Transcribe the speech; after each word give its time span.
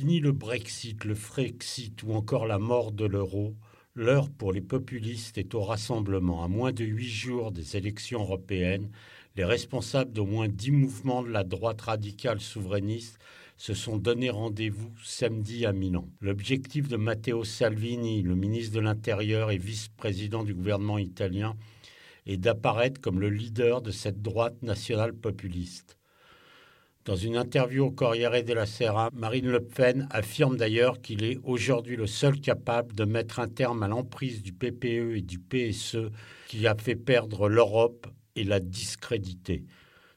Fini 0.00 0.20
le 0.20 0.32
Brexit, 0.32 1.04
le 1.04 1.14
Frexit 1.14 2.02
ou 2.04 2.14
encore 2.14 2.46
la 2.46 2.58
mort 2.58 2.90
de 2.90 3.04
l'euro, 3.04 3.54
l'heure 3.94 4.30
pour 4.30 4.50
les 4.50 4.62
populistes 4.62 5.36
est 5.36 5.54
au 5.54 5.60
rassemblement. 5.60 6.42
À 6.42 6.48
moins 6.48 6.72
de 6.72 6.86
huit 6.86 7.10
jours 7.10 7.52
des 7.52 7.76
élections 7.76 8.22
européennes, 8.22 8.88
les 9.36 9.44
responsables 9.44 10.10
d'au 10.10 10.24
moins 10.24 10.48
dix 10.48 10.70
mouvements 10.70 11.22
de 11.22 11.28
la 11.28 11.44
droite 11.44 11.82
radicale 11.82 12.40
souverainiste 12.40 13.18
se 13.58 13.74
sont 13.74 13.98
donné 13.98 14.30
rendez-vous 14.30 14.90
samedi 15.04 15.66
à 15.66 15.74
Milan. 15.74 16.08
L'objectif 16.22 16.88
de 16.88 16.96
Matteo 16.96 17.44
Salvini, 17.44 18.22
le 18.22 18.34
ministre 18.34 18.74
de 18.74 18.80
l'Intérieur 18.80 19.50
et 19.50 19.58
vice-président 19.58 20.44
du 20.44 20.54
gouvernement 20.54 20.96
italien, 20.96 21.58
est 22.24 22.38
d'apparaître 22.38 23.02
comme 23.02 23.20
le 23.20 23.28
leader 23.28 23.82
de 23.82 23.90
cette 23.90 24.22
droite 24.22 24.62
nationale 24.62 25.12
populiste. 25.12 25.99
Dans 27.06 27.16
une 27.16 27.38
interview 27.38 27.86
au 27.86 27.90
Corriere 27.90 28.42
della 28.42 28.66
Sera, 28.66 29.08
Marine 29.14 29.48
Le 29.48 29.64
Pen 29.64 30.06
affirme 30.10 30.58
d'ailleurs 30.58 31.00
qu'il 31.00 31.24
est 31.24 31.38
aujourd'hui 31.44 31.96
le 31.96 32.06
seul 32.06 32.38
capable 32.38 32.94
de 32.94 33.06
mettre 33.06 33.40
un 33.40 33.48
terme 33.48 33.82
à 33.82 33.88
l'emprise 33.88 34.42
du 34.42 34.52
PPE 34.52 35.16
et 35.16 35.22
du 35.22 35.38
PSE 35.38 36.10
qui 36.46 36.66
a 36.66 36.74
fait 36.74 36.96
perdre 36.96 37.48
l'Europe 37.48 38.06
et 38.36 38.44
la 38.44 38.60
discréditer. 38.60 39.64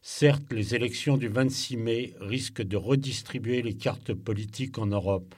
Certes, 0.02 0.52
les 0.52 0.76
élections 0.76 1.16
du 1.16 1.30
26 1.30 1.78
mai 1.78 2.16
risquent 2.20 2.64
de 2.64 2.76
redistribuer 2.76 3.62
les 3.62 3.78
cartes 3.78 4.14
politiques 4.14 4.78
en 4.78 4.88
Europe, 4.88 5.34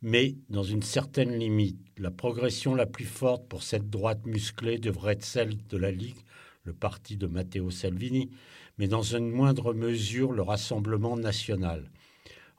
mais 0.00 0.36
dans 0.48 0.62
une 0.62 0.82
certaine 0.82 1.36
limite. 1.36 1.80
La 1.98 2.12
progression 2.12 2.76
la 2.76 2.86
plus 2.86 3.04
forte 3.04 3.48
pour 3.48 3.64
cette 3.64 3.90
droite 3.90 4.24
musclée 4.26 4.78
devrait 4.78 5.14
être 5.14 5.24
celle 5.24 5.56
de 5.66 5.76
la 5.76 5.90
Ligue, 5.90 6.22
le 6.64 6.72
parti 6.72 7.16
de 7.16 7.26
Matteo 7.26 7.70
Salvini, 7.70 8.30
mais 8.78 8.88
dans 8.88 9.02
une 9.02 9.30
moindre 9.30 9.74
mesure 9.74 10.32
le 10.32 10.42
Rassemblement 10.42 11.16
national. 11.16 11.90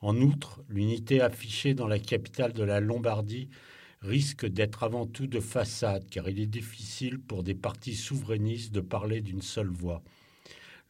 En 0.02 0.16
outre, 0.22 0.64
l'unité 0.70 1.22
affichée 1.22 1.74
dans 1.74 1.88
la 1.88 2.00
capitale 2.00 2.54
de 2.54 2.64
la 2.64 2.80
Lombardie 2.80 3.50
risque 4.02 4.46
d'être 4.46 4.84
avant 4.84 5.08
tout 5.08 5.26
de 5.26 5.40
façade, 5.40 6.08
car 6.10 6.30
il 6.30 6.40
est 6.40 6.46
difficile 6.46 7.20
pour 7.20 7.42
des 7.42 7.56
partis 7.56 7.96
souverainistes 7.96 8.72
de 8.72 8.82
parler 8.82 9.22
d'une 9.22 9.42
seule 9.42 9.70
voix. 9.70 10.04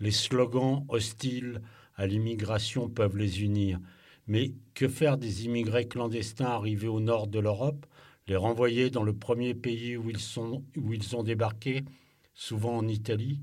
Les 0.02 0.11
slogans 0.11 0.85
hostiles 0.89 1.61
à 1.95 2.07
l'immigration 2.07 2.89
peuvent 2.89 3.17
les 3.17 3.41
unir. 3.41 3.79
Mais 4.27 4.53
que 4.73 4.88
faire 4.88 5.17
des 5.17 5.45
immigrés 5.45 5.88
clandestins 5.88 6.45
arrivés 6.45 6.88
au 6.88 7.00
nord 7.00 7.27
de 7.27 7.39
l'Europe 7.39 7.85
Les 8.27 8.35
renvoyer 8.35 8.89
dans 8.89 9.03
le 9.03 9.13
premier 9.13 9.53
pays 9.53 9.95
où 9.95 10.09
ils, 10.09 10.17
où 10.77 10.94
ils 10.94 11.16
ont 11.16 11.23
débarqué, 11.23 11.85
souvent 12.36 12.78
en 12.78 12.88
Italie 12.88 13.39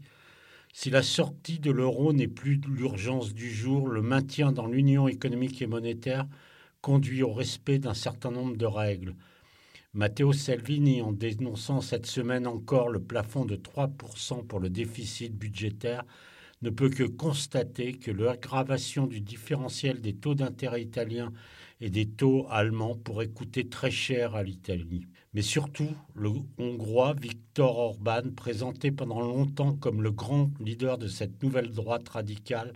Si 0.73 0.91
la 0.91 1.03
sortie 1.03 1.59
de 1.59 1.71
l'euro 1.71 2.13
n'est 2.13 2.29
plus 2.29 2.61
l'urgence 2.69 3.35
du 3.35 3.51
jour, 3.51 3.89
le 3.89 4.03
maintien 4.03 4.53
dans 4.53 4.67
l'union 4.67 5.09
économique 5.09 5.61
et 5.61 5.67
monétaire 5.67 6.27
conduit 6.81 7.23
au 7.23 7.33
respect 7.33 7.79
d'un 7.79 7.95
certain 7.95 8.31
nombre 8.31 8.57
de 8.57 8.67
règles. 8.67 9.15
Matteo 9.95 10.33
Salvini, 10.33 11.03
en 11.03 11.13
dénonçant 11.13 11.81
cette 11.81 12.07
semaine 12.07 12.47
encore 12.47 12.89
le 12.89 13.01
plafond 13.01 13.45
de 13.45 13.57
3% 13.57 14.47
pour 14.47 14.61
le 14.61 14.71
déficit 14.71 15.37
budgétaire, 15.37 16.05
ne 16.63 16.71
peut 16.71 16.91
que 16.91 17.05
constater 17.05 17.95
que 17.95 18.11
l'aggravation 18.11 19.07
du 19.07 19.21
différentiel 19.21 20.01
des 20.01 20.15
taux 20.15 20.35
d'intérêt 20.35 20.83
italiens 20.83 21.33
et 21.81 21.91
des 21.91 22.07
taux 22.07 22.47
allemands 22.49 22.97
pourrait 22.97 23.29
coûter 23.29 23.69
très 23.69 23.91
cher 23.91 24.37
à 24.37 24.43
l'Italie. 24.43 25.07
Mais 25.35 25.43
surtout, 25.43 25.89
le 26.15 26.31
Hongrois 26.59 27.15
Viktor 27.15 27.77
Orban, 27.77 28.31
présenté 28.37 28.93
pendant 28.93 29.21
longtemps 29.21 29.75
comme 29.75 30.03
le 30.03 30.13
grand 30.13 30.51
leader 30.61 30.99
de 30.99 31.09
cette 31.09 31.43
nouvelle 31.43 31.73
droite 31.73 32.09
radicale, 32.09 32.73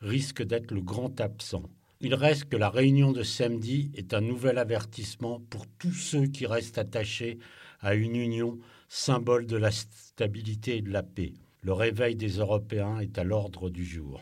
risque 0.00 0.42
d'être 0.42 0.70
le 0.70 0.82
grand 0.82 1.20
absent. 1.20 1.64
Il 2.00 2.14
reste 2.14 2.44
que 2.44 2.56
la 2.56 2.68
réunion 2.68 3.12
de 3.12 3.22
samedi 3.22 3.90
est 3.94 4.12
un 4.12 4.20
nouvel 4.20 4.58
avertissement 4.58 5.40
pour 5.48 5.66
tous 5.78 5.94
ceux 5.94 6.26
qui 6.26 6.46
restent 6.46 6.78
attachés 6.78 7.38
à 7.80 7.94
une 7.94 8.16
union, 8.16 8.58
symbole 8.88 9.46
de 9.46 9.56
la 9.56 9.70
stabilité 9.70 10.76
et 10.76 10.82
de 10.82 10.90
la 10.90 11.02
paix. 11.02 11.32
Le 11.64 11.72
réveil 11.72 12.14
des 12.14 12.28
Européens 12.28 12.98
est 12.98 13.16
à 13.16 13.24
l'ordre 13.24 13.70
du 13.70 13.86
jour. 13.86 14.20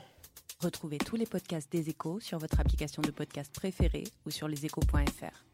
Retrouvez 0.61 0.99
tous 0.99 1.17
les 1.17 1.27
podcasts 1.27 1.73
des 1.73 1.89
échos 1.89 2.21
sur 2.21 2.39
votre 2.39 2.61
application 2.61 3.03
de 3.03 3.11
podcast 3.11 3.53
préférée 3.53 4.05
ou 4.25 4.31
sur 4.31 4.47
leséchos.fr. 4.47 5.52